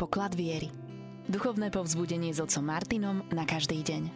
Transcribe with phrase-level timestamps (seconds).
[0.00, 0.72] poklad viery.
[1.28, 4.08] Duchovné povzbudenie s otcom Martinom na každý deň.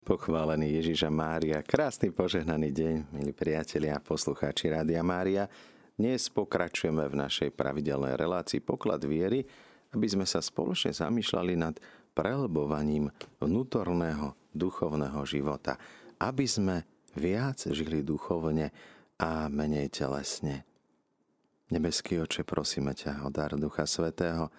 [0.00, 5.44] Pochválený Ježiša Mária, krásny požehnaný deň, milí priatelia a poslucháči Rádia Mária.
[5.92, 9.44] Dnes pokračujeme v našej pravidelnej relácii Poklad viery,
[9.92, 11.76] aby sme sa spoločne zamýšľali nad
[12.16, 13.12] prelbovaním
[13.44, 15.76] vnútorného duchovného života,
[16.16, 18.72] aby sme viac žili duchovne
[19.20, 20.69] a menej telesne.
[21.70, 24.50] Nebeský oče, prosíme ťa o dar Ducha Svetého,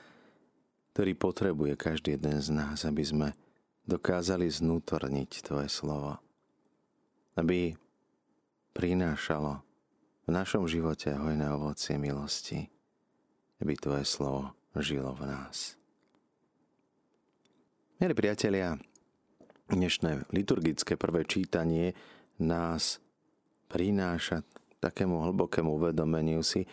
[0.96, 3.28] ktorý potrebuje každý jeden z nás, aby sme
[3.84, 6.24] dokázali znútorniť Tvoje slovo.
[7.36, 7.76] Aby
[8.72, 9.60] prinášalo
[10.24, 12.72] v našom živote hojné ovocie milosti.
[13.60, 15.76] Aby Tvoje slovo žilo v nás.
[18.00, 18.80] Milí priatelia,
[19.68, 21.92] dnešné liturgické prvé čítanie
[22.40, 23.04] nás
[23.68, 24.48] prináša
[24.80, 26.64] takému hlbokému uvedomeniu si,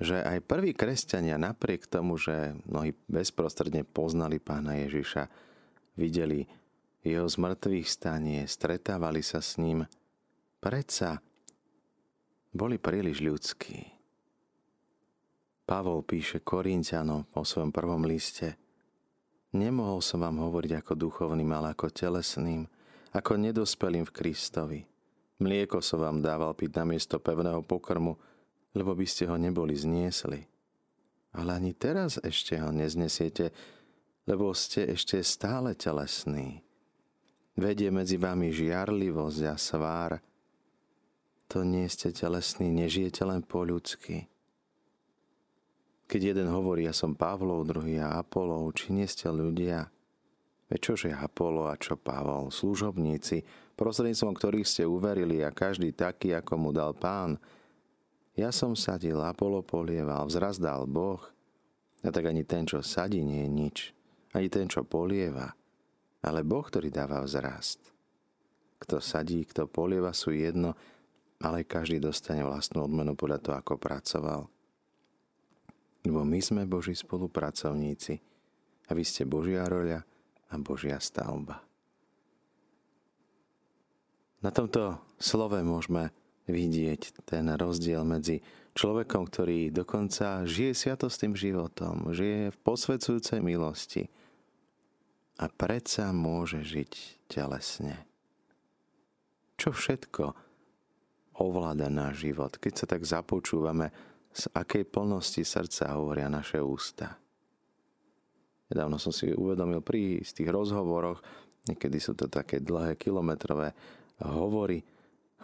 [0.00, 5.30] že aj prví kresťania napriek tomu, že mnohí bezprostredne poznali pána Ježiša,
[5.94, 6.46] videli
[7.04, 9.86] jeho zmrtvých stanie, stretávali sa s ním,
[10.58, 11.22] predsa
[12.50, 13.94] boli príliš ľudskí.
[15.64, 18.60] Pavol píše Korintianom o svojom prvom liste
[19.54, 22.66] Nemohol som vám hovoriť ako duchovným, ale ako telesným,
[23.14, 24.80] ako nedospelým v Kristovi.
[25.38, 28.18] Mlieko som vám dával piť namiesto pevného pokrmu,
[28.74, 30.42] lebo by ste ho neboli zniesli.
[31.34, 33.54] Ale ani teraz ešte ho neznesiete,
[34.26, 36.62] lebo ste ešte stále telesní.
[37.54, 40.12] Vedie medzi vami žiarlivosť a svár.
[41.50, 44.26] To nie ste telesní, nežijete len po ľudsky.
[46.10, 49.86] Keď jeden hovorí, ja som Pavlov, druhý a Apolov, či nie ste ľudia?
[50.66, 53.44] Veď čože Apolo a čo Pavol, služobníci,
[53.78, 57.38] prostredníctvom ktorých ste uverili a každý taký, ako mu dal pán–
[58.34, 61.22] ja som sadil, Apolo polieval, vzrazdal Boh.
[62.04, 63.76] A tak ani ten, čo sadí, nie je nič.
[64.34, 65.54] Ani ten, čo polieva.
[66.20, 67.80] Ale Boh, ktorý dáva vzrast.
[68.82, 70.74] Kto sadí, kto polieva, sú jedno,
[71.38, 74.40] ale každý dostane vlastnú odmenu podľa toho, ako pracoval.
[76.04, 78.20] Lebo my sme Boží spolupracovníci
[78.84, 80.04] a vy ste Božia roľa
[80.50, 81.64] a Božia stavba.
[84.44, 86.12] Na tomto slove môžeme
[86.46, 88.44] vidieť ten rozdiel medzi
[88.74, 94.10] človekom, ktorý dokonca žije sviatostným životom, žije v posvedzujúcej milosti
[95.38, 96.92] a predsa môže žiť
[97.30, 98.02] telesne.
[99.54, 100.34] Čo všetko
[101.38, 103.90] ovláda náš život, keď sa tak započúvame,
[104.34, 107.14] z akej plnosti srdca hovoria naše ústa.
[108.66, 111.22] Nedávno som si uvedomil pri tých rozhovoroch,
[111.70, 113.70] niekedy sú to také dlhé kilometrové
[114.18, 114.82] hovory,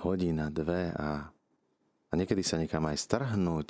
[0.05, 1.28] hodina, dve a,
[2.09, 3.69] a niekedy sa nekam aj strhnúť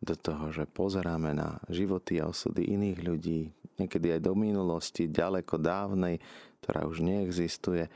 [0.00, 3.40] do toho, že pozeráme na životy a osudy iných ľudí,
[3.76, 6.16] niekedy aj do minulosti, ďaleko dávnej,
[6.64, 7.88] ktorá už neexistuje,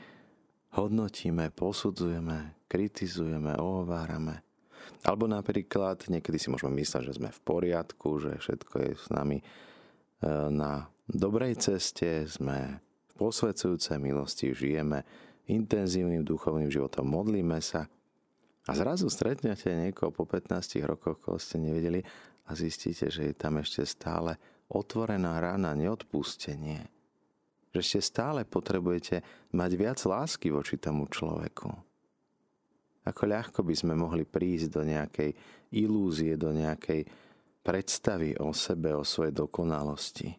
[0.77, 4.45] hodnotíme, posudzujeme, kritizujeme, ohovárame.
[5.01, 9.41] Alebo napríklad, niekedy si môžeme mysleť, že sme v poriadku, že všetko je s nami
[9.41, 9.45] e,
[10.53, 15.05] na dobrej ceste, sme v posvedzujúcej milosti, žijeme
[15.45, 17.85] intenzívnym duchovným životom, modlíme sa
[18.65, 22.01] a zrazu stretnete niekoho po 15 rokoch, koho ste nevideli
[22.49, 24.41] a zistíte, že je tam ešte stále
[24.73, 26.89] otvorená rána, neodpustenie.
[27.69, 29.21] Že ešte stále potrebujete
[29.53, 31.69] mať viac lásky voči tomu človeku.
[33.05, 35.37] Ako ľahko by sme mohli prísť do nejakej
[35.77, 37.05] ilúzie, do nejakej
[37.61, 40.33] predstavy o sebe, o svojej dokonalosti.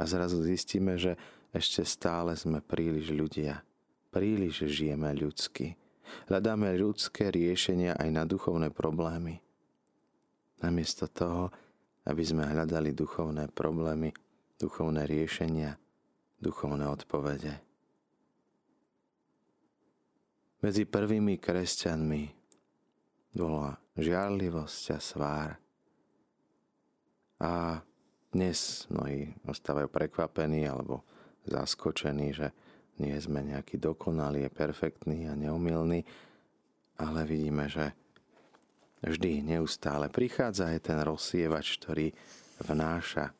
[0.00, 1.20] A zrazu zistíme, že
[1.52, 3.60] ešte stále sme príliš ľudia
[4.18, 5.78] príliš žijeme ľudsky.
[6.26, 9.38] Hľadáme ľudské riešenia aj na duchovné problémy.
[10.58, 11.54] Namiesto toho,
[12.02, 14.10] aby sme hľadali duchovné problémy,
[14.58, 15.78] duchovné riešenia,
[16.42, 17.62] duchovné odpovede.
[20.66, 22.22] Medzi prvými kresťanmi
[23.38, 25.50] bola žiarlivosť a svár.
[27.38, 27.78] A
[28.34, 31.06] dnes mnohí ostávajú prekvapení alebo
[31.46, 32.50] zaskočení, že
[32.98, 36.02] nie sme nejaký dokonalý, perfektný a neumilný,
[36.98, 37.94] ale vidíme, že
[39.06, 42.10] vždy neustále prichádza aj ten rozsievač, ktorý
[42.66, 43.30] vnáša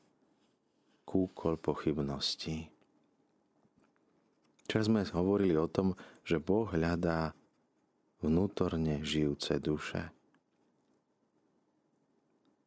[1.03, 2.71] kúkol pochybností.
[4.69, 7.33] Čo sme hovorili o tom, že Boh hľadá
[8.21, 10.13] vnútorne žijúce duše.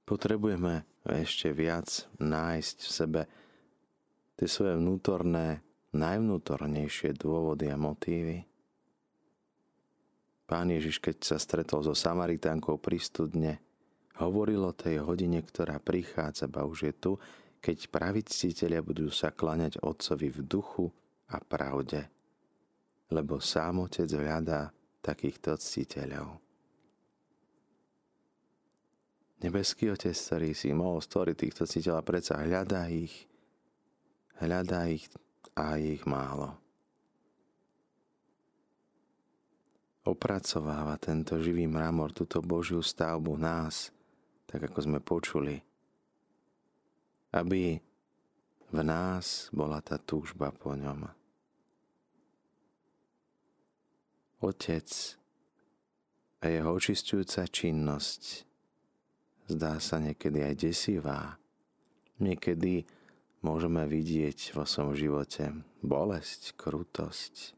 [0.01, 3.21] Potrebujeme ešte viac nájsť v sebe
[4.35, 5.61] tie svoje vnútorné
[5.91, 8.47] najvnútornejšie dôvody a motívy.
[10.47, 13.63] Pán Ježiš, keď sa stretol so Samaritánkou pri studne,
[14.19, 17.11] hovoril o tej hodine, ktorá prichádza, ba už je tu,
[17.61, 20.85] keď praví ctiteľia budú sa klaňať Otcovi v duchu
[21.31, 22.09] a pravde,
[23.13, 26.41] lebo sám Otec hľadá takýchto ctiteľov.
[29.41, 33.29] Nebeský Otec, ktorý si mohol stvoriť týchto ctiteľov, predsa hľadá ich,
[34.41, 35.07] hľadá ich
[35.55, 36.57] a ich málo.
[40.01, 43.93] Opracováva tento živý mramor, túto Božiu stavbu nás,
[44.49, 45.61] tak ako sme počuli,
[47.37, 47.77] aby
[48.71, 51.05] v nás bola tá túžba po ňom.
[54.41, 54.89] Otec
[56.41, 58.49] a jeho očistujúca činnosť
[59.53, 61.37] zdá sa niekedy aj desivá.
[62.17, 62.81] Niekedy
[63.41, 67.57] môžeme vidieť vo svojom živote bolesť, krutosť.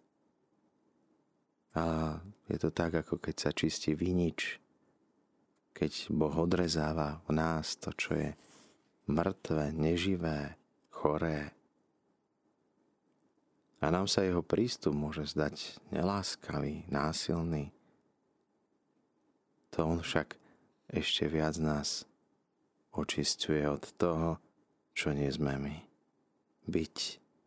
[1.76, 4.60] A je to tak, ako keď sa čistí vinič,
[5.76, 8.30] keď Boh odrezáva v nás to, čo je
[9.10, 10.56] mŕtve, neživé,
[10.94, 11.52] choré.
[13.84, 17.76] A nám sa jeho prístup môže zdať neláskavý, násilný.
[19.76, 20.40] To on však
[20.94, 22.08] ešte viac nás
[22.94, 24.40] očistuje od toho,
[24.94, 25.76] čo nie sme my.
[26.70, 26.96] Byť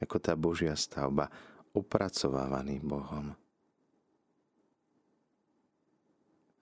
[0.03, 1.31] ako tá Božia stavba,
[1.73, 3.33] upracovávaný Bohom.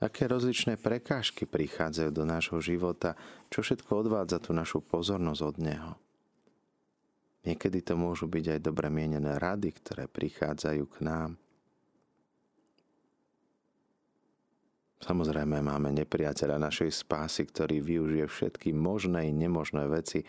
[0.04, 3.16] Aké rozličné prekážky prichádzajú do nášho života,
[3.48, 5.92] čo všetko odvádza tú našu pozornosť od Neho.
[7.44, 11.30] Niekedy to môžu byť aj dobre mienené rady, ktoré prichádzajú k nám.
[15.04, 20.24] Samozrejme máme nepriateľa našej spásy, ktorý využije všetky možné i nemožné veci,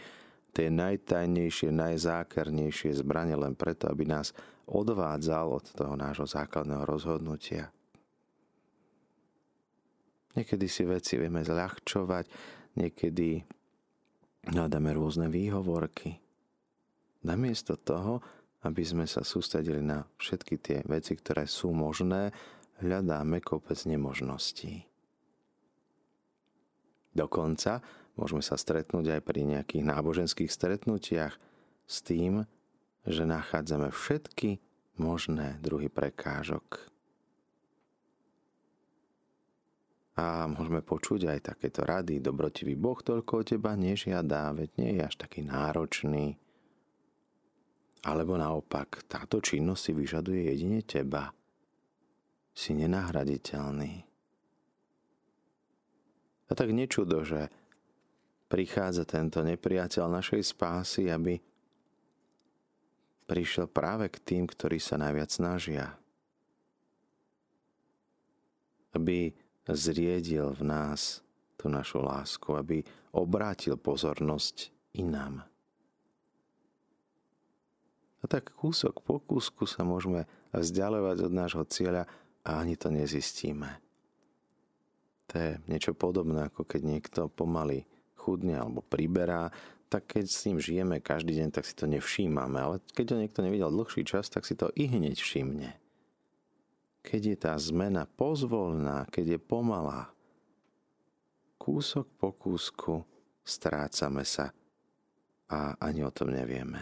[0.56, 4.32] tie najtajnejšie, najzákernejšie zbranie len preto, aby nás
[4.72, 7.76] odvádzal od toho nášho základného rozhodnutia.
[10.40, 12.26] Niekedy si veci vieme zľahčovať,
[12.80, 13.44] niekedy
[14.52, 16.16] hľadáme rôzne výhovorky.
[17.28, 18.24] Namiesto toho,
[18.64, 22.34] aby sme sa sústredili na všetky tie veci, ktoré sú možné,
[22.84, 24.84] hľadáme kopec nemožností.
[27.16, 27.80] Dokonca
[28.16, 31.36] môžeme sa stretnúť aj pri nejakých náboženských stretnutiach
[31.86, 32.48] s tým,
[33.06, 34.58] že nachádzame všetky
[34.98, 36.90] možné druhy prekážok.
[40.16, 42.24] A môžeme počuť aj takéto rady.
[42.24, 46.40] Dobrotivý Boh toľko od teba nežiadá, veď nie je až taký náročný.
[48.08, 51.36] Alebo naopak, táto činnosť si vyžaduje jedine teba.
[52.56, 54.08] Si nenahraditeľný.
[56.48, 57.52] A tak nečudo, že
[58.46, 61.42] prichádza tento nepriateľ našej spásy, aby
[63.26, 65.98] prišiel práve k tým, ktorí sa najviac snažia.
[68.94, 69.34] Aby
[69.66, 71.26] zriedil v nás
[71.58, 75.42] tú našu lásku, aby obrátil pozornosť inám.
[78.22, 82.10] A tak kúsok po kúsku sa môžeme vzdialovať od nášho cieľa
[82.46, 83.70] a ani to nezistíme.
[85.30, 87.86] To je niečo podobné, ako keď niekto pomaly
[88.26, 89.54] chudne alebo priberá,
[89.86, 92.58] tak keď s ním žijeme každý deň, tak si to nevšímame.
[92.58, 95.78] Ale keď to niekto nevidel dlhší čas, tak si to i hneď všimne
[97.06, 100.10] keď je tá zmena pozvolná, keď je pomalá,
[101.62, 103.06] kúsok po kúsku
[103.46, 104.50] strácame sa
[105.46, 106.82] a ani o tom nevieme.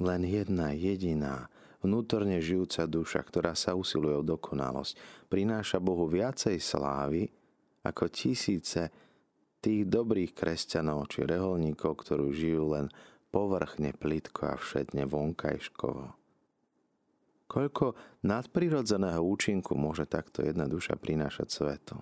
[0.00, 1.52] Len jedna jediná,
[1.84, 4.96] vnútorne žijúca duša, ktorá sa usiluje o dokonalosť,
[5.28, 7.28] prináša Bohu viacej slávy
[7.84, 8.92] ako tisíce
[9.60, 12.86] tých dobrých kresťanov či reholníkov, ktorí žijú len
[13.30, 16.16] povrchne, plitko a všetne vonkajškovo.
[17.50, 21.98] Koľko nadprirodzeného účinku môže takto jedna duša prinášať svetu?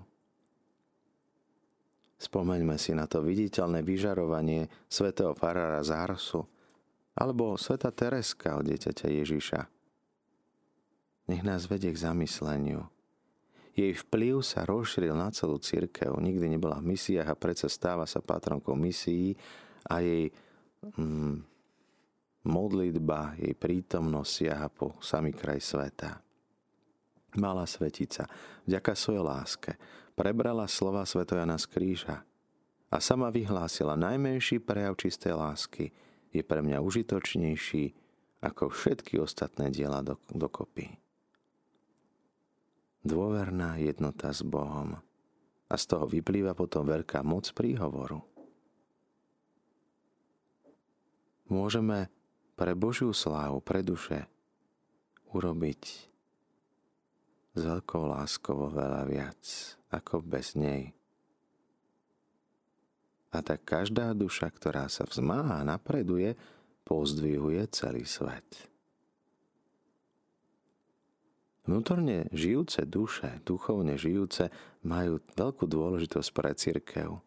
[2.18, 6.44] Spomeňme si na to viditeľné vyžarovanie svätého farára Zársu
[7.14, 9.60] alebo sveta Tereska od dieťaťa Ježiša.
[11.30, 12.90] Nech nás vedie k zamysleniu.
[13.78, 16.10] Jej vplyv sa rozšíril na celú církev.
[16.18, 19.38] Nikdy nebola v misiách a predsa stáva sa patronkou misií
[19.86, 20.34] a jej
[20.98, 21.46] mm,
[22.42, 26.18] modlitba, jej prítomnosť siaha po samý kraj sveta.
[27.38, 28.26] Malá svetica,
[28.66, 29.72] vďaka svojej láske,
[30.18, 32.16] prebrala slova svetojana z kríža
[32.90, 35.94] a sama vyhlásila najmenší prejav čistej lásky
[36.34, 37.94] je pre mňa užitočnejší
[38.42, 40.02] ako všetky ostatné diela
[40.34, 41.07] dokopy.
[43.08, 45.00] Dôverná jednota s Bohom
[45.68, 48.20] a z toho vyplýva potom veľká moc príhovoru.
[51.48, 52.12] Môžeme
[52.52, 54.28] pre Božiu slávu, pre duše
[55.32, 55.82] urobiť
[57.56, 59.40] s veľkou láskou veľa viac
[59.88, 60.92] ako bez nej.
[63.32, 66.36] A tak každá duša, ktorá sa vzmáha a napreduje,
[66.84, 68.68] pozdvihuje celý svet.
[71.68, 74.48] Vnútorne žijúce duše, duchovne žijúce,
[74.80, 77.20] majú veľkú dôležitosť pre církev.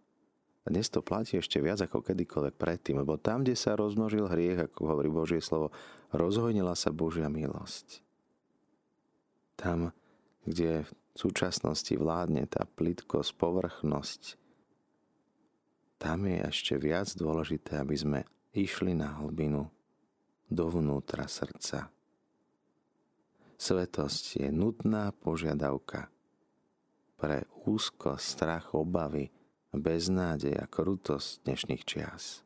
[0.65, 4.65] A dnes to platí ešte viac ako kedykoľvek predtým, lebo tam, kde sa rozmnožil hriech,
[4.65, 5.69] ako hovorí Božie slovo,
[6.09, 8.01] rozhojnila sa Božia milosť.
[9.61, 9.93] Tam,
[10.49, 14.41] kde v súčasnosti vládne tá plitkosť, povrchnosť,
[16.01, 18.19] tam je ešte viac dôležité, aby sme
[18.57, 19.69] išli na hlbinu,
[20.49, 21.93] dovnútra srdca.
[23.61, 26.09] Svetosť je nutná požiadavka
[27.21, 29.29] pre úzko, strach, obavy,
[29.69, 32.41] beznádej a krutosť dnešných čias.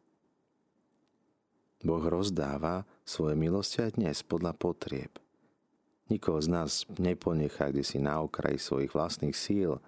[1.79, 5.15] Boh rozdáva svoje milosti aj dnes podľa potrieb.
[6.11, 9.79] Nikoho z nás neponechá kde si na okraji svojich vlastných síl.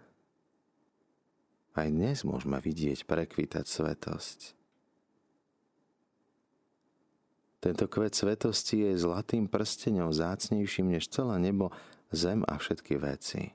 [1.75, 4.56] Aj dnes môžeme vidieť prekvitať svetosť.
[7.67, 11.75] Tento kvet svetosti je zlatým prstenom zácnejším než celé nebo,
[12.15, 13.51] zem a všetky veci.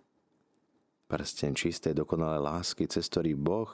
[1.09, 3.73] Prsten čistej dokonalé lásky, cez ktorý Boh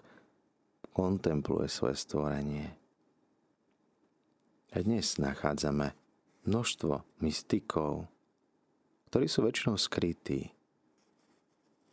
[0.94, 2.70] kontempluje svoje stvorenie.
[4.70, 5.98] A dnes nachádzame
[6.46, 8.06] množstvo mystikov,
[9.10, 10.54] ktorí sú väčšinou skrytí.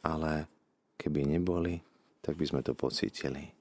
[0.06, 0.46] Ale
[1.02, 1.82] keby neboli,
[2.22, 3.58] tak by sme to pocítili.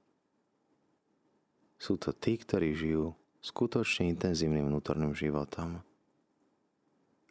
[1.80, 5.84] Sú to tí, ktorí žijú skutočne intenzívnym vnútorným životom.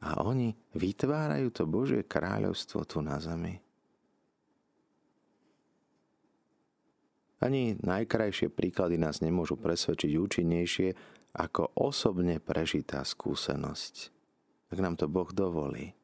[0.05, 3.57] A oni vytvárajú to Božie kráľovstvo tu na zemi.
[7.41, 10.89] Ani najkrajšie príklady nás nemôžu presvedčiť účinnejšie
[11.33, 14.13] ako osobne prežitá skúsenosť,
[14.69, 15.97] ak nám to Boh dovolí.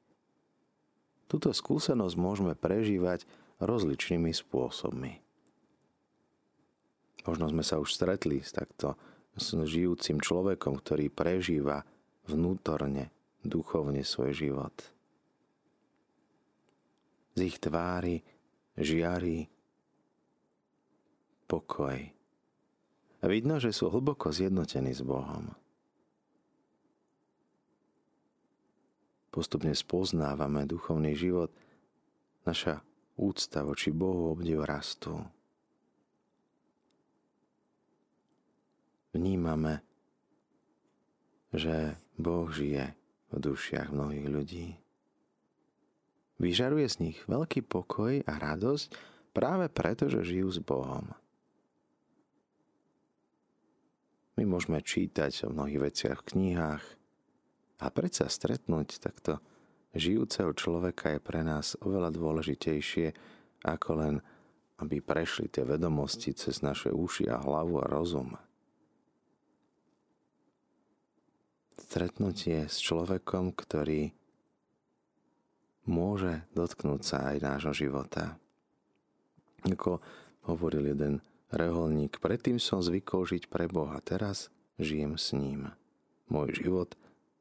[1.30, 3.30] Túto skúsenosť môžeme prežívať
[3.62, 5.22] rozličnými spôsobmi.
[7.30, 8.98] Možno sme sa už stretli s takto
[9.40, 11.88] žijúcim človekom, ktorý prežíva
[12.28, 13.10] vnútorne,
[13.42, 14.76] duchovne svoj život.
[17.34, 18.22] Z ich tvári
[18.76, 19.48] žiari
[21.50, 21.98] pokoj.
[23.20, 25.52] A vidno, že sú hlboko zjednotení s Bohom.
[29.30, 31.54] Postupne spoznávame duchovný život,
[32.48, 32.82] naša
[33.20, 35.22] úcta voči Bohu obdiv rastú.
[39.14, 39.82] Vnímame,
[41.54, 42.94] že Boh žije
[43.30, 44.68] v dušiach mnohých ľudí.
[46.40, 48.88] Vyžaruje z nich veľký pokoj a radosť
[49.36, 51.12] práve preto, že žijú s Bohom.
[54.40, 56.84] My môžeme čítať o mnohých veciach v knihách
[57.84, 59.44] a predsa stretnúť takto
[59.92, 63.12] žijúceho človeka je pre nás oveľa dôležitejšie
[63.68, 64.16] ako len
[64.80, 68.40] aby prešli tie vedomosti cez naše uši a hlavu a rozum.
[71.80, 74.12] Stretnutie s človekom, ktorý
[75.88, 78.38] môže dotknúť sa aj nášho života.
[79.66, 80.04] Ako
[80.46, 85.74] hovoril jeden reholník, predtým som zvykol žiť pre Boha, teraz žijem s ním.
[86.30, 86.94] Môj život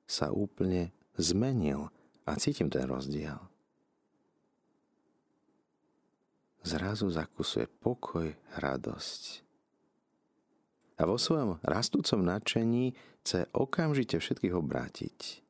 [0.08, 1.92] sa úplne zmenil
[2.24, 3.36] a cítim ten rozdiel.
[6.64, 9.48] Zrazu zakusuje pokoj, radosť
[10.98, 12.92] a vo svojom rastúcom nadšení
[13.28, 15.44] chce okamžite všetkých obrátiť.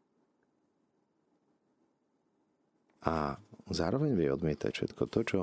[3.07, 3.39] A
[3.71, 5.41] zároveň vie odmietať všetko to, čo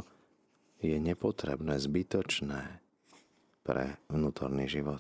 [0.84, 2.84] je nepotrebné, zbytočné
[3.63, 5.00] pre vnútorný život.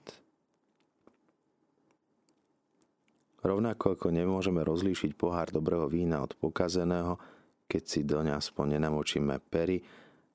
[3.43, 7.19] Rovnako ako nemôžeme rozlíšiť pohár dobrého vína od pokazeného,
[7.67, 9.83] keď si doň aspoň nenamočíme pery,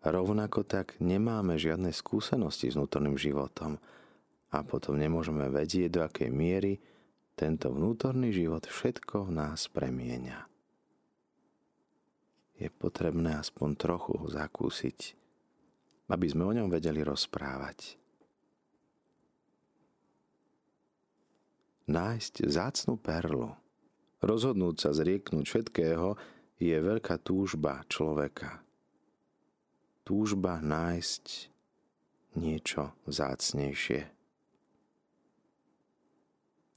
[0.05, 3.81] rovnako tak nemáme žiadne skúsenosti s vnútorným životom–
[4.51, 6.83] a potom nemôžeme vedieť, do akej miery
[7.41, 10.45] tento vnútorný život všetko v nás premieňa.
[12.61, 15.17] Je potrebné aspoň trochu ho zakúsiť,
[16.13, 17.97] aby sme o ňom vedeli rozprávať.
[21.89, 23.57] Nájsť zácnú perlu,
[24.21, 26.21] rozhodnúť sa zrieknúť všetkého,
[26.61, 28.61] je veľká túžba človeka.
[30.05, 31.49] Túžba nájsť
[32.37, 34.20] niečo zácnejšie.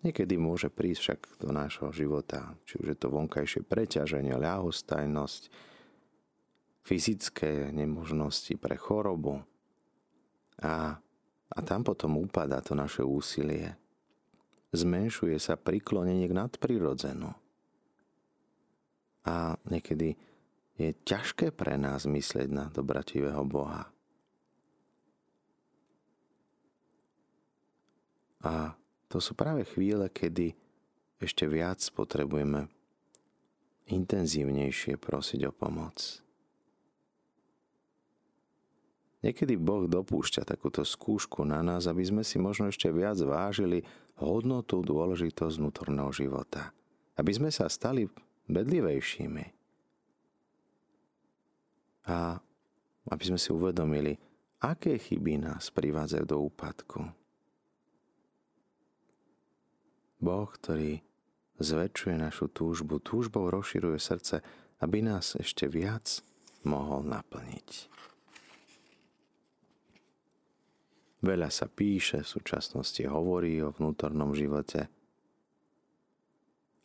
[0.04, 5.48] Niekedy môže prísť však do nášho života, či už je to vonkajšie preťaženie, ľahostajnosť,
[6.84, 9.40] fyzické nemožnosti pre chorobu.
[10.60, 11.00] A,
[11.48, 13.80] a tam potom upadá to naše úsilie.
[14.76, 17.32] Zmenšuje sa priklonenie k nadprirodzenu.
[19.24, 20.20] A niekedy
[20.76, 23.88] je ťažké pre nás myslieť na dobrativého Boha.
[28.44, 28.76] A
[29.14, 30.58] to sú práve chvíle, kedy
[31.22, 32.66] ešte viac potrebujeme
[33.86, 36.26] intenzívnejšie prosiť o pomoc.
[39.22, 43.86] Niekedy Boh dopúšťa takúto skúšku na nás, aby sme si možno ešte viac vážili
[44.20, 46.74] hodnotu, dôležitosť vnútorného života.
[47.16, 48.10] Aby sme sa stali
[48.50, 49.46] bedlivejšími.
[52.10, 52.36] A
[53.08, 54.18] aby sme si uvedomili,
[54.60, 57.23] aké chyby nás privádzajú do úpadku.
[60.24, 61.04] Boh, ktorý
[61.60, 64.40] zväčšuje našu túžbu, túžbou rozširuje srdce,
[64.80, 66.24] aby nás ešte viac
[66.64, 67.92] mohol naplniť.
[71.24, 74.92] Veľa sa píše, v súčasnosti hovorí o vnútornom živote.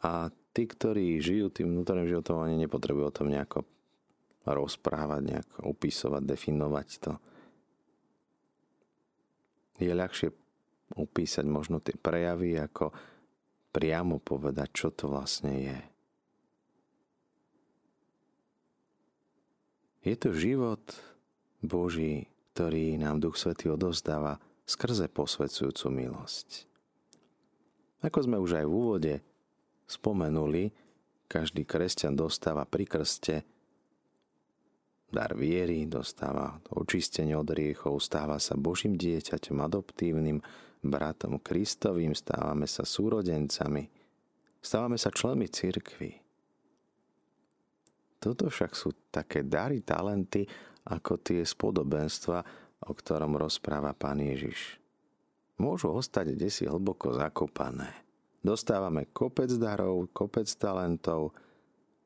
[0.02, 3.66] A tí, ktorí žijú tým vnútorným životom, oni nepotrebujú o tom nejako
[4.47, 7.12] rozprávať, nejako opisovať, definovať to.
[9.83, 10.30] Je ľahšie
[10.95, 12.95] opísať možno tie prejavy, ako
[13.72, 15.78] priamo povedať, čo to vlastne je.
[20.08, 20.80] Je to život
[21.60, 26.68] Boží, ktorý nám Duch Svetý odozdáva skrze posvedzujúcu milosť.
[28.00, 29.14] Ako sme už aj v úvode
[29.90, 30.70] spomenuli,
[31.28, 33.44] každý kresťan dostáva pri krste
[35.08, 40.44] dar viery, dostáva očistenie od riechov, stáva sa Božím dieťaťom, adoptívnym
[40.82, 43.90] bratom Kristovým, stávame sa súrodencami,
[44.62, 46.11] stávame sa členmi cirkvy.
[48.18, 50.42] Toto však sú také dary, talenty,
[50.90, 52.38] ako tie spodobenstva,
[52.87, 54.78] o ktorom rozpráva pán Ježiš.
[55.58, 57.90] Môžu ostať desi hlboko zakopané.
[58.38, 61.35] Dostávame kopec darov, kopec talentov,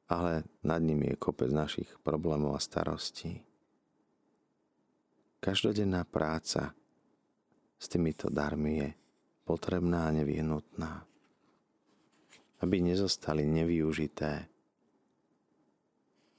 [0.08, 3.44] ale nad nimi je kopec našich problémov a starostí.
[5.40, 6.72] Každodenná práca
[7.82, 8.88] s týmito darmi je
[9.42, 11.02] potrebná a nevyhnutná,
[12.62, 14.46] aby nezostali nevyužité.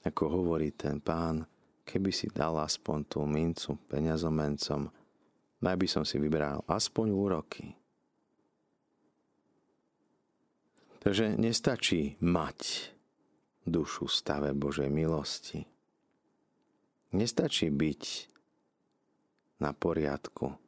[0.08, 1.44] Ako hovorí ten pán,
[1.84, 4.88] keby si dal aspoň tú mincu peňazomencom,
[5.60, 7.76] naj by som si vybral aspoň úroky.
[11.04, 12.88] Takže nestačí mať
[13.68, 15.68] dušu v stave Božej milosti.
[17.12, 18.02] Nestačí byť
[19.60, 20.63] na poriadku,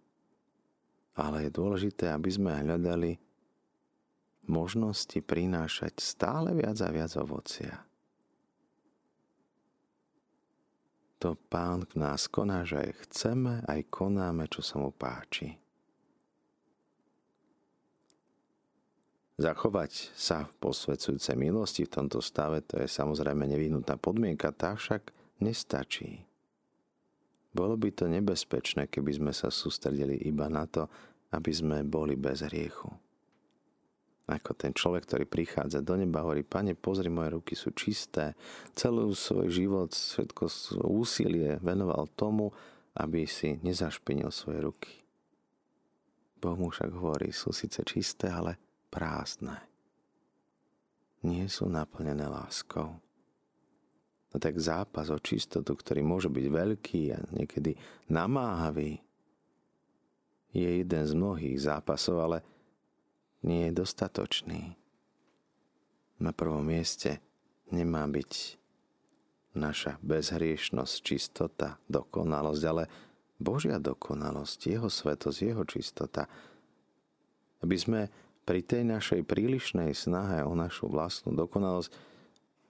[1.16, 3.16] ale je dôležité, aby sme hľadali
[4.46, 7.86] možnosti prinášať stále viac a viac ovocia.
[11.26, 15.56] to Pán v nás koná, že aj chceme, aj konáme, čo sa mu páči.
[19.36, 25.12] Zachovať sa v posvedzujúcej milosti v tomto stave, to je samozrejme nevyhnutná podmienka, tá však
[25.44, 26.24] nestačí.
[27.56, 30.92] Bolo by to nebezpečné, keby sme sa sústredili iba na to,
[31.32, 32.92] aby sme boli bez hriechu
[34.26, 38.34] ako ten človek, ktorý prichádza do neba, hovorí, pane, pozri, moje ruky sú čisté.
[38.74, 40.50] Celý svoj život, všetko
[40.82, 42.50] úsilie venoval tomu,
[42.98, 44.92] aby si nezašpinil svoje ruky.
[46.42, 48.58] Boh mu však hovorí, sú síce čisté, ale
[48.90, 49.62] prázdne.
[51.22, 52.98] Nie sú naplnené láskou.
[54.34, 57.78] No tak zápas o čistotu, ktorý môže byť veľký a niekedy
[58.10, 59.00] namáhavý,
[60.56, 62.38] je jeden z mnohých zápasov, ale
[63.44, 64.72] nie je dostatočný.
[66.16, 67.20] Na prvom mieste
[67.68, 68.56] nemá byť
[69.56, 72.84] naša bezhriešnosť, čistota, dokonalosť, ale
[73.36, 76.24] Božia dokonalosť, Jeho svetosť, Jeho čistota.
[77.60, 78.00] Aby sme
[78.48, 81.92] pri tej našej prílišnej snahe o našu vlastnú dokonalosť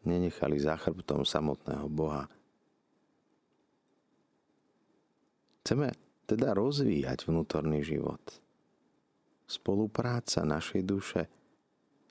[0.06, 2.30] nenechali za chrbtom samotného Boha.
[5.66, 5.92] Chceme
[6.30, 8.22] teda rozvíjať vnútorný život–
[9.46, 11.22] spolupráca našej duše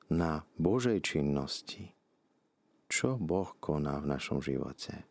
[0.08, 1.92] na Božej činnosti.
[2.88, 5.04] Čo Boh koná v našom živote?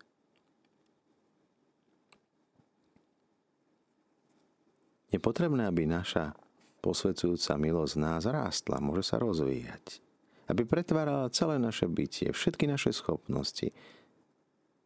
[5.12, 6.34] Je potrebné, aby naša
[6.82, 10.02] posvedzujúca milosť nás rástla, môže sa rozvíjať.
[10.44, 13.72] Aby pretvárala celé naše bytie, všetky naše schopnosti.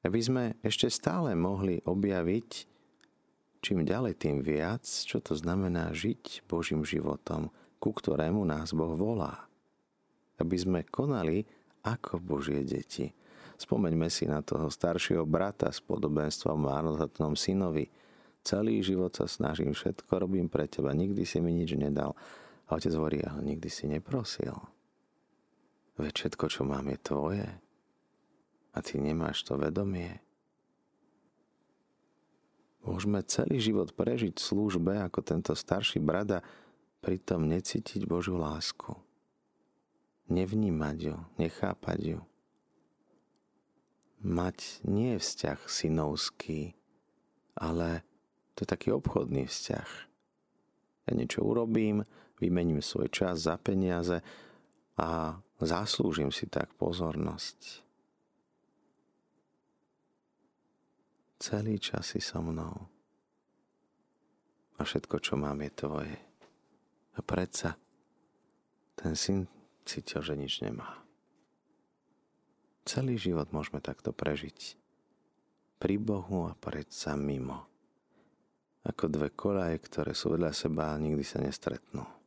[0.07, 2.79] Aby sme ešte stále mohli objaviť
[3.59, 7.51] čím ďalej, tým viac, čo to znamená žiť Božím životom,
[7.83, 9.47] ku ktorému nás Boh volá.
[10.38, 11.42] Aby sme konali
[11.83, 13.11] ako Božie deti.
[13.59, 17.90] Spomeňme si na toho staršieho brata s podobenstvom márnotratnom synovi.
[18.47, 22.14] Celý život sa snažím, všetko robím pre teba, nikdy si mi nič nedal.
[22.71, 24.55] A otec hovorí, ale nikdy si neprosil.
[25.99, 27.49] Veď všetko, čo mám, je tvoje.
[28.71, 30.23] A ty nemáš to vedomie.
[32.87, 36.47] Môžeme celý život prežiť v službe ako tento starší brada,
[37.03, 38.95] pritom necítiť Božiu lásku.
[40.31, 42.21] Nevnímať ju, nechápať ju.
[44.23, 46.79] Mať nie je vzťah synovský,
[47.59, 48.07] ale
[48.55, 49.91] to je taký obchodný vzťah.
[51.07, 52.07] Ja niečo urobím,
[52.39, 54.23] vymením svoj čas za peniaze
[54.99, 57.83] a zaslúžim si tak pozornosť.
[61.38, 62.90] Celý čas si so mnou.
[64.79, 66.16] A všetko, čo mám, je tvoje.
[67.14, 67.75] A predsa
[68.99, 69.47] ten syn
[69.87, 70.99] cítil, že nič nemá.
[72.83, 74.75] Celý život môžeme takto prežiť.
[75.79, 77.71] Pri Bohu a predsa mimo.
[78.83, 82.18] Ako dve kolaje, ktoré sú vedľa seba a nikdy sa nestretnú.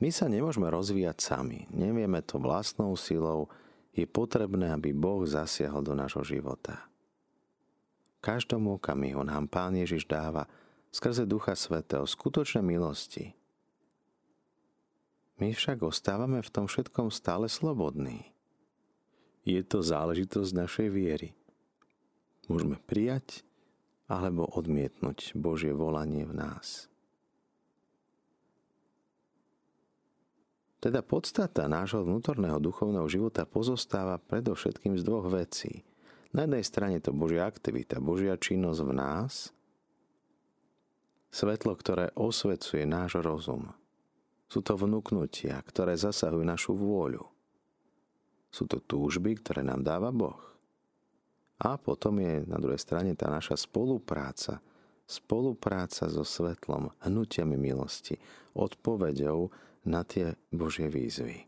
[0.00, 1.68] My sa nemôžeme rozvíjať sami.
[1.68, 3.52] Nevieme to vlastnou silou.
[3.92, 6.88] Je potrebné, aby Boh zasiahol do nášho života.
[8.24, 10.48] Každomu okamihu nám Pán Ježiš dáva
[10.88, 13.36] skrze Ducha Svetého skutočné milosti.
[15.40, 18.28] My však ostávame v tom všetkom stále slobodní.
[19.44, 21.32] Je to záležitosť našej viery.
[22.44, 23.40] Môžeme prijať
[24.04, 26.90] alebo odmietnúť Božie volanie v nás.
[30.80, 35.80] Teda podstata nášho vnútorného duchovného života pozostáva predovšetkým z dvoch vecí–
[36.30, 39.50] na jednej strane to Božia aktivita, Božia činnosť v nás,
[41.34, 43.74] svetlo, ktoré osvecuje náš rozum.
[44.46, 47.26] Sú to vnúknutia, ktoré zasahujú našu vôľu.
[48.50, 50.38] Sú to túžby, ktoré nám dáva Boh.
[51.58, 54.62] A potom je na druhej strane tá naša spolupráca,
[55.10, 58.22] spolupráca so svetlom, hnutiami milosti,
[58.54, 59.50] odpovedou
[59.86, 61.46] na tie Božie výzvy.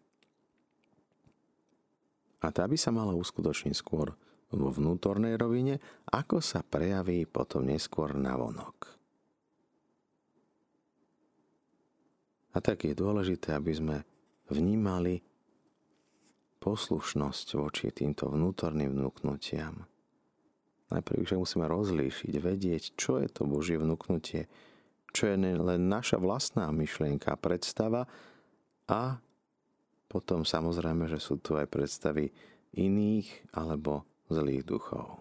[2.43, 4.13] A tá by sa mala uskutočniť skôr
[4.53, 5.79] vo vnútornej rovine,
[6.11, 9.01] ako sa prejaví potom neskôr na vonok.
[12.53, 13.97] A tak je dôležité, aby sme
[14.53, 15.25] vnímali
[16.61, 19.89] poslušnosť voči týmto vnútorným vnúknutiam.
[20.93, 24.45] Najprv však musíme rozlíšiť, vedieť, čo je to Božie vnúknutie,
[25.13, 28.09] čo je len naša vlastná myšlienka, predstava
[28.89, 29.21] a
[30.09, 32.29] potom samozrejme, že sú tu aj predstavy
[32.77, 35.21] iných alebo zlých duchov.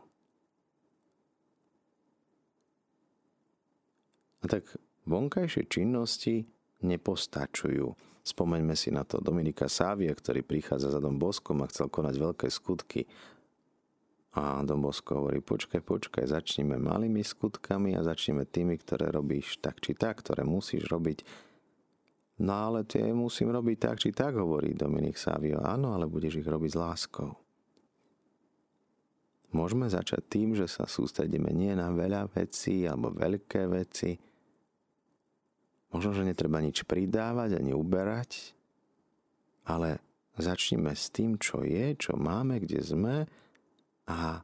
[4.42, 4.66] A tak
[5.06, 6.44] vonkajšie činnosti
[6.82, 7.94] nepostačujú.
[8.22, 12.48] Spomeňme si na to Dominika Sávia, ktorý prichádza za Dom Boskom a chcel konať veľké
[12.50, 13.06] skutky.
[14.32, 19.84] A Dom Bosko hovorí, počkaj, počkaj, začneme malými skutkami a začneme tými, ktoré robíš tak
[19.84, 21.28] či tak, ktoré musíš robiť.
[22.40, 25.60] No ale tie musím robiť tak či tak, hovorí Dominik Sávio.
[25.60, 27.30] Áno, ale budeš ich robiť s láskou.
[29.52, 34.16] Môžeme začať tým, že sa sústredíme nie na veľa vecí alebo veľké veci.
[35.92, 38.56] Možno, že netreba nič pridávať ani uberať,
[39.68, 40.00] ale
[40.40, 43.16] začneme s tým, čo je, čo máme, kde sme
[44.12, 44.44] a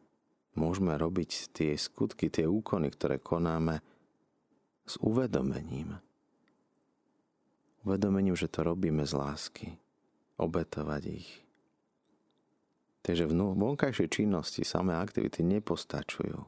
[0.55, 3.83] môžeme robiť tie skutky, tie úkony, ktoré konáme
[4.87, 5.99] s uvedomením.
[7.83, 9.67] Uvedomením, že to robíme z lásky.
[10.39, 11.29] Obetovať ich.
[13.03, 16.43] Takže vonkajšie činnosti, samé aktivity nepostačujú.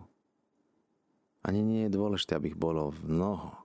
[1.39, 3.55] Ani nie je dôležité, aby ich bolo mnoho.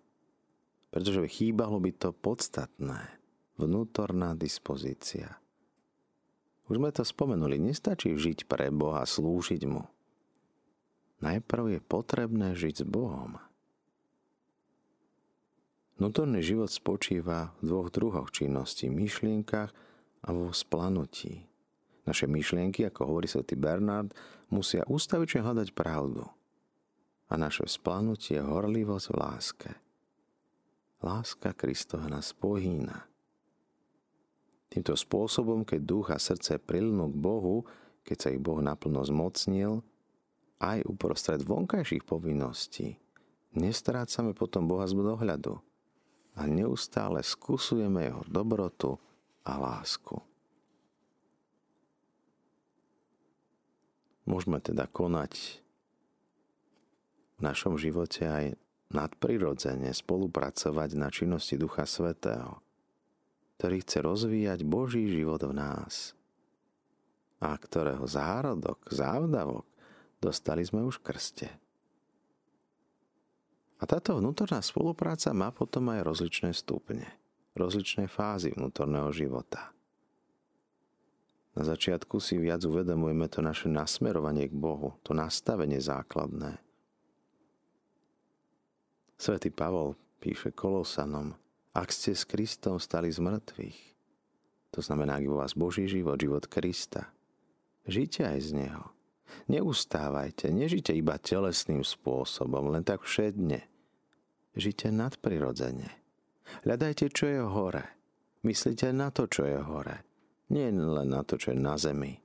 [0.94, 3.18] Pretože chýbalo by to podstatné.
[3.58, 5.42] Vnútorná dispozícia.
[6.64, 9.85] Už sme to spomenuli, nestačí žiť pre Boha, slúžiť Mu.
[11.20, 13.37] Najprv je potrebné žiť s Bohom.
[15.94, 19.70] Vnútorný život spočíva v dvoch druhoch činnosti, myšlienkach
[20.24, 21.46] a vo splanutí.
[22.05, 24.12] Naše myšlienky, ako hovorí svätý Bernard,
[24.53, 26.27] musia ústavične hľadať pravdu.
[27.33, 29.70] A naše splanutie je horlivosť v láske.
[31.00, 33.09] Láska Kristova nás pohýna.
[34.74, 37.62] Týmto spôsobom, keď duch a srdce prilnú k Bohu,
[38.02, 39.87] keď sa ich Boh naplno zmocnil,
[40.58, 42.98] aj uprostred vonkajších povinností,
[43.54, 45.62] nestrácame potom Boha z dohľadu
[46.34, 48.98] a neustále skúsujeme jeho dobrotu
[49.46, 50.18] a lásku.
[54.26, 55.62] Môžeme teda konať
[57.38, 58.44] v našom živote aj
[58.90, 62.58] nadprirodzene spolupracovať na činnosti Ducha Svetého,
[63.64, 66.12] ktorý chce rozvíjať Boží život v nás
[67.40, 69.64] a ktorého zárodok, závdavok
[70.20, 71.48] dostali sme už krste.
[73.81, 77.09] A táto vnútorná spolupráca má potom aj rozličné stupne,
[77.57, 79.72] rozličné fázy vnútorného života.
[81.57, 86.61] Na začiatku si viac uvedomujeme to naše nasmerovanie k Bohu, to nastavenie základné.
[89.16, 91.33] Svetý Pavol píše Kolosanom,
[91.74, 93.78] Ak ste s Kristom stali z mŕtvych,
[94.70, 97.10] to znamená, ak vo vás Boží život, život Krista,
[97.87, 98.94] žite aj z Neho.
[99.50, 103.66] Neustávajte, nežite iba telesným spôsobom, len tak všedne.
[104.54, 105.90] Žite nadprirodzene.
[106.62, 107.84] Hľadajte, čo je hore.
[108.46, 110.06] Myslíte na to, čo je hore.
[110.54, 112.22] Nie len na to, čo je na zemi.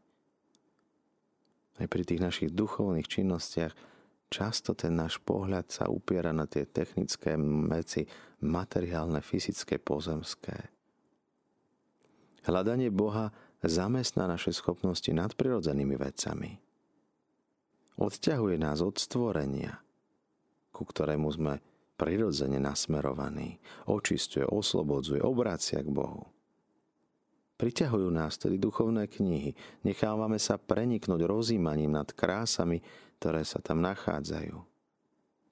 [1.79, 3.73] Aj pri tých našich duchovných činnostiach
[4.29, 7.35] často ten náš pohľad sa upiera na tie technické
[7.67, 8.05] veci,
[8.45, 10.55] materiálne, fyzické, pozemské.
[12.47, 16.55] Hľadanie Boha zamestná naše schopnosti nadprirodzenými vecami.
[17.99, 19.75] Odťahuje nás od stvorenia,
[20.71, 21.59] ku ktorému sme
[21.99, 23.59] prirodzene nasmerovaní.
[23.91, 26.31] Očistuje, oslobodzuje, obracia k Bohu.
[27.59, 29.51] Priťahujú nás tedy duchovné knihy.
[29.83, 32.79] Nechávame sa preniknúť rozímaním nad krásami,
[33.19, 34.55] ktoré sa tam nachádzajú.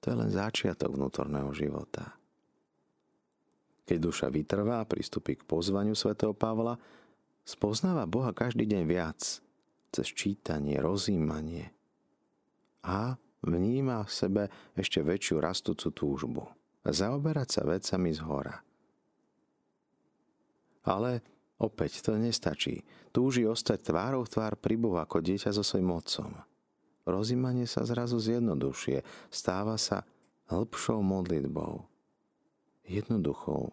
[0.00, 2.16] To je len začiatok vnútorného života.
[3.84, 6.80] Keď duša vytrvá a pristupí k pozvaniu svätého Pavla,
[7.44, 9.20] spoznáva Boha každý deň viac,
[9.92, 11.72] cez čítanie, rozímanie
[12.84, 14.42] a vníma v sebe
[14.76, 16.44] ešte väčšiu rastúcu túžbu.
[16.88, 18.56] Zaoberať sa vecami z hora.
[20.88, 21.20] Ale
[21.60, 22.80] opäť to nestačí.
[23.12, 26.47] Túži ostať tvárou tvár pri Bohu ako dieťa so svojím otcom
[27.08, 30.04] rozímanie sa zrazu zjednodušie, stáva sa
[30.48, 31.84] hĺbšou modlitbou.
[32.88, 33.72] Jednoduchou.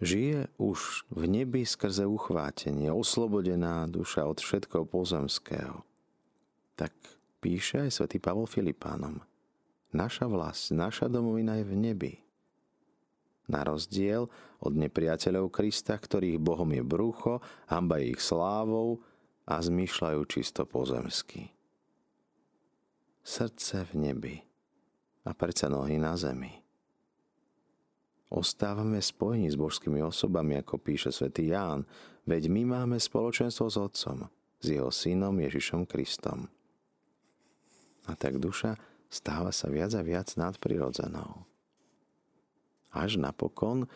[0.00, 5.84] Žije už v nebi skrze uchvátenie, oslobodená duša od všetkého pozemského.
[6.72, 6.94] Tak
[7.44, 9.20] píše aj svätý Pavol Filipánom.
[9.92, 12.12] Naša vlast, naša domovina je v nebi.
[13.50, 14.30] Na rozdiel
[14.62, 19.02] od nepriateľov Krista, ktorých Bohom je brucho, hamba je ich slávou,
[19.46, 21.52] a zmýšľajú čisto pozemsky.
[23.20, 24.36] Srdce v nebi
[25.28, 26.60] a predsa nohy na zemi.
[28.30, 31.82] Ostávame spojení s božskými osobami, ako píše svätý Ján,
[32.30, 34.30] veď my máme spoločenstvo s Otcom,
[34.62, 36.46] s jeho synom Ježišom Kristom.
[38.06, 38.78] A tak duša
[39.10, 41.42] stáva sa viac a viac nadprirodzenou.
[42.94, 43.90] Až napokon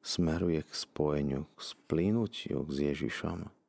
[0.00, 3.59] smeruje k spojeniu, k splínutiu s Ježišom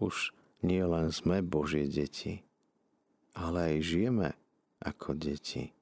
[0.00, 0.32] už
[0.64, 2.42] nie len sme Božie deti,
[3.36, 4.28] ale aj žijeme
[4.80, 5.72] ako deti.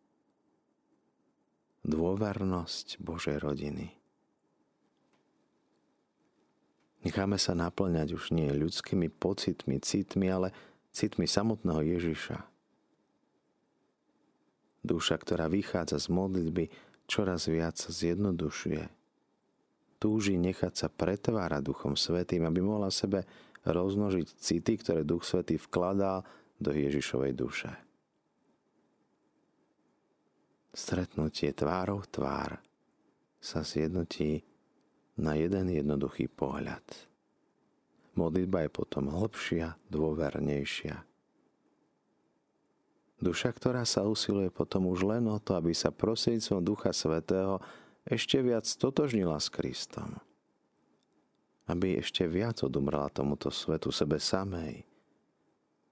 [1.86, 3.94] Dôvernosť Božej rodiny.
[7.06, 10.50] Necháme sa naplňať už nie ľudskými pocitmi, citmi, ale
[10.90, 12.42] citmi samotného Ježiša.
[14.82, 16.64] Duša, ktorá vychádza z modlitby,
[17.06, 18.90] čoraz viac zjednodušuje.
[19.98, 23.26] Túži nechať sa pretvárať Duchom Svetým, aby mohla sebe
[23.70, 26.24] rozmnožiť city, ktoré Duch Svetý vkladá
[26.58, 27.72] do Ježišovej duše.
[30.74, 32.62] Stretnutie tvárov tvár
[33.38, 34.46] sa zjednotí
[35.18, 36.84] na jeden jednoduchý pohľad.
[38.14, 41.06] Modlitba je potom hlbšia, dôvernejšia.
[43.18, 47.58] Duša, ktorá sa usiluje potom už len o to, aby sa prostredníctvom Ducha Svetého
[48.06, 50.22] ešte viac totožnila s Kristom
[51.68, 54.88] aby ešte viac odumrela tomuto svetu sebe samej.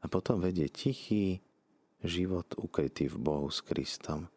[0.01, 1.45] A potom vedie tichý
[2.01, 4.29] život ukrytý v Bohu s Kristom.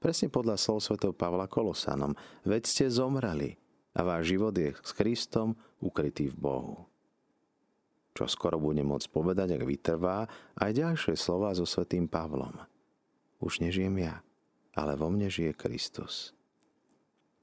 [0.00, 2.12] Presne podľa slov svätého Pavla Kolosanom.
[2.44, 3.56] Veď ste zomreli
[3.96, 6.76] a váš život je s Kristom ukrytý v Bohu.
[8.14, 10.28] Čo skoro bude môcť povedať, ak vytrvá,
[10.60, 12.54] aj ďalšie slova so svätým Pavlom.
[13.42, 14.22] Už nežijem ja,
[14.76, 16.36] ale vo mne žije Kristus.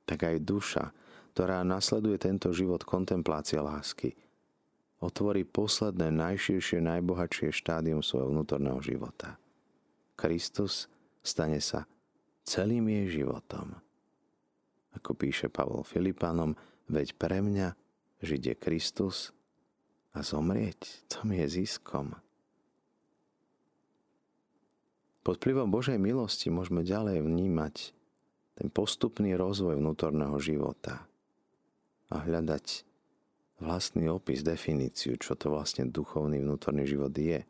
[0.08, 0.86] Tak aj duša,
[1.32, 4.12] ktorá nasleduje tento život kontemplácie lásky,
[5.00, 9.40] otvorí posledné, najširšie, najbohatšie štádium svojho vnútorného života.
[10.20, 10.92] Kristus
[11.24, 11.88] stane sa
[12.44, 13.80] celým jej životom.
[14.92, 16.52] Ako píše Pavol Filipanom,
[16.92, 17.80] veď pre mňa
[18.20, 19.32] žiť je Kristus
[20.12, 22.12] a zomrieť, to mi je ziskom.
[25.24, 27.96] Pod vplyvom Božej milosti môžeme ďalej vnímať
[28.60, 31.08] ten postupný rozvoj vnútorného života–
[32.12, 32.84] a hľadať
[33.64, 37.46] vlastný opis, definíciu, čo to vlastne duchovný vnútorný život je.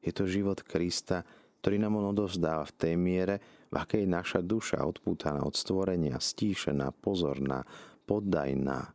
[0.00, 1.26] Je to život Krista,
[1.60, 3.36] ktorý nám on odovzdáva v tej miere,
[3.72, 7.64] v akej naša duša odpútaná od stvorenia, stíšená, pozorná,
[8.04, 8.92] poddajná,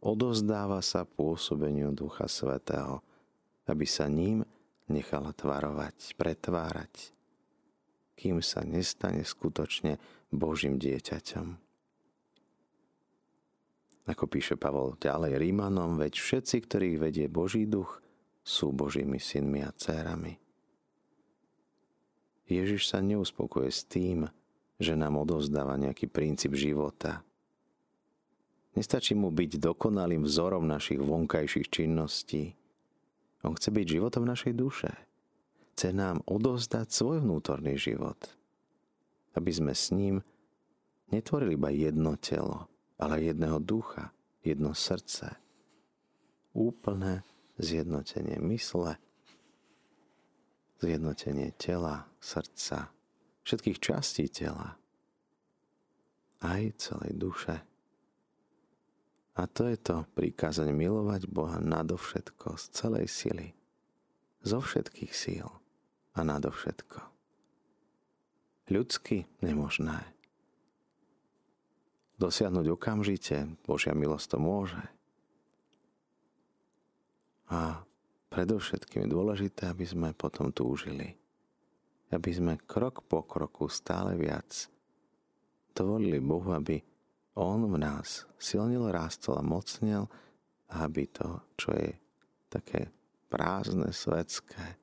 [0.00, 3.04] odovzdáva sa pôsobeniu Ducha Svetého,
[3.68, 4.40] aby sa ním
[4.88, 7.12] nechala tvarovať, pretvárať,
[8.16, 10.00] kým sa nestane skutočne
[10.32, 11.67] Božím dieťaťom.
[14.08, 18.00] Ako píše Pavol ďalej Rímanom, veď všetci, ktorých vedie Boží duch,
[18.40, 20.40] sú Božími synmi a dcérami.
[22.48, 24.24] Ježiš sa neuspokoje s tým,
[24.80, 27.20] že nám odovzdáva nejaký princíp života.
[28.72, 32.56] Nestačí mu byť dokonalým vzorom našich vonkajších činností.
[33.44, 34.88] On chce byť životom našej duše.
[35.76, 38.16] Chce nám odovzdať svoj vnútorný život.
[39.36, 40.24] Aby sme s ním
[41.12, 44.10] netvorili iba jedno telo, ale jedného ducha,
[44.42, 45.38] jedno srdce.
[46.52, 47.22] Úplné
[47.58, 48.98] zjednotenie mysle,
[50.82, 52.90] zjednotenie tela, srdca,
[53.42, 54.78] všetkých častí tela,
[56.42, 57.56] aj celej duše.
[59.38, 63.54] A to je to prikázanie milovať Boha nadovšetko z celej sily,
[64.42, 65.46] zo všetkých síl
[66.18, 66.98] a nadovšetko.
[68.68, 70.17] Ľudsky nemožné.
[72.18, 74.82] Dosiahnuť okamžite, Božia milosť to môže.
[77.46, 77.80] A
[78.28, 81.14] predovšetkým je dôležité, aby sme potom túžili.
[82.10, 84.66] Aby sme krok po kroku stále viac
[85.78, 86.82] dovolili Bohu, aby
[87.38, 90.10] On v nás silnil, rástol a mocnil,
[90.74, 91.94] aby to, čo je
[92.50, 92.90] také
[93.30, 94.74] prázdne, svetské,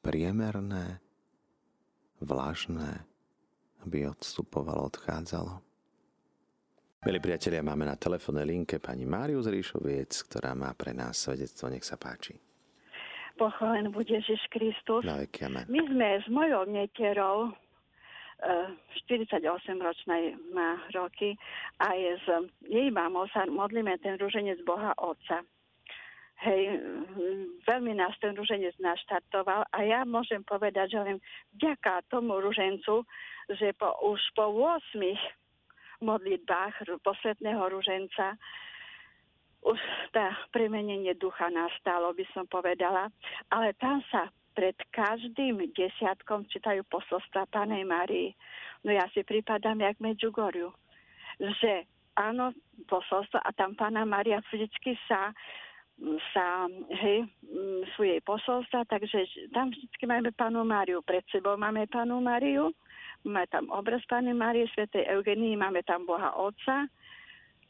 [0.00, 1.04] priemerné,
[2.24, 3.04] vlažné,
[3.84, 5.65] aby odstupovalo, odchádzalo.
[7.04, 11.68] Milí priatelia, máme na telefónnej linke pani Máriu z Ríšoviec, ktorá má pre nás svedectvo.
[11.68, 12.40] Nech sa páči.
[13.36, 15.04] Pochválen bude Ježiš Kristus.
[15.04, 15.68] Na veky, amen.
[15.68, 17.52] My sme s mojou netierou
[18.40, 21.36] 48-ročnej má roky
[21.80, 22.26] a je s
[22.68, 25.40] jej mamou sa modlíme ten rúženec Boha Otca.
[26.36, 26.84] Hej,
[27.64, 31.16] veľmi nás ten rúženec naštartoval a ja môžem povedať, že len
[31.56, 33.08] vďaka tomu rúžencu,
[33.56, 35.00] že po, už po 8
[36.02, 38.36] modlitbách posvetného rúženca
[39.66, 39.80] už
[40.14, 43.10] tá premenenie ducha nastalo, by som povedala,
[43.50, 48.32] ale tam sa pred každým desiatkom čítajú posolstva Pánej Marii.
[48.86, 50.70] No ja si pripadám jak Medjugorju,
[51.60, 51.84] že
[52.16, 52.56] áno,
[52.88, 55.34] posolstvo a tam Pána Maria vždycky sa
[56.36, 57.24] sa, hej,
[57.96, 59.24] sú jej posolstva, takže
[59.56, 61.00] tam vždy máme Pánu Máriu.
[61.00, 62.68] Pred sebou máme Pánu Máriu,
[63.26, 66.86] máme tam obraz Pány Márie, Svetej Eugenii, máme tam Boha Otca.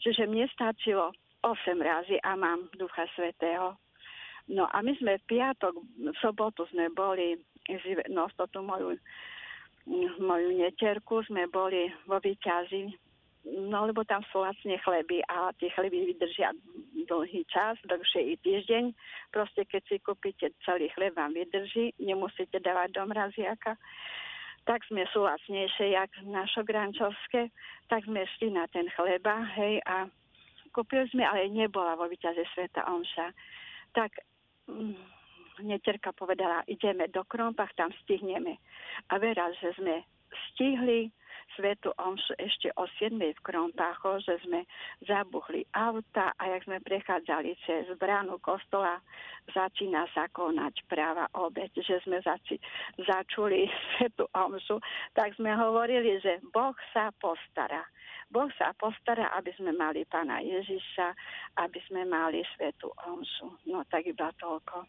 [0.04, 3.80] Čiže mne stačilo 8 razy a mám Ducha Svetého.
[4.46, 7.34] No a my sme v piatok, v sobotu sme boli,
[8.12, 8.94] no tú moju,
[10.22, 12.94] moju neterku, sme boli vo výťazi,
[13.70, 16.54] no lebo tam sú vlastne chleby a tie chleby vydržia
[17.06, 18.84] dlhý čas, dlhšie i týždeň.
[19.30, 23.78] Proste keď si kúpite celý chleb, vám vydrží, nemusíte dávať do mraziaka.
[24.66, 27.54] Tak sme sú lacnejšie, jak našogrančovské,
[27.86, 30.10] tak sme šli na ten chleba, hej, a
[30.74, 33.30] kúpili sme, ale nebola vo výťaze Sveta Omša.
[33.94, 34.18] Tak
[34.66, 34.98] Mm,
[35.62, 38.58] neterka povedala, ideme do Krompach, tam stihneme.
[39.14, 40.02] A vera, že sme
[40.52, 41.14] stihli
[41.54, 44.66] svetu omšu ešte o 7 v Krompácho, že sme
[45.06, 48.98] zabuchli auta a jak sme prechádzali cez bránu kostola,
[49.54, 52.60] začína sa konať práva obec, že sme zači-
[52.98, 54.82] začuli svetu omšu,
[55.14, 57.86] tak sme hovorili, že Boh sa postará.
[58.26, 61.14] Boh sa postará, aby sme mali pána Ježiša,
[61.62, 63.70] aby sme mali svetu omšu.
[63.70, 64.82] No tak iba toľko.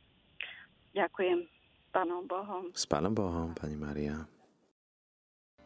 [0.98, 1.46] Ďakujem
[1.94, 2.74] pánom Bohom.
[2.74, 4.37] S pánom Bohom, pani Maria.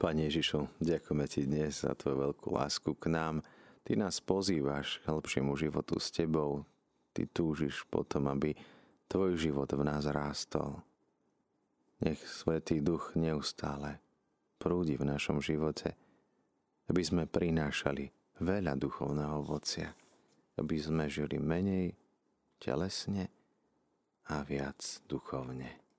[0.02, 3.46] Pane Ježišu, ďakujeme Ti dnes za Tvoju veľkú lásku k nám.
[3.86, 6.66] Ty nás pozývaš k lepšiemu životu s Tebou.
[7.14, 8.58] Ty túžiš potom, aby
[9.06, 10.82] Tvoj život v nás rástol.
[12.02, 14.02] Nech Svetý Duch neustále
[14.58, 15.94] prúdi v našom živote,
[16.90, 18.10] aby sme prinášali
[18.42, 19.94] veľa duchovného ovocia,
[20.58, 21.94] aby sme žili menej
[22.58, 23.30] telesne
[24.34, 25.91] a viac duchovne.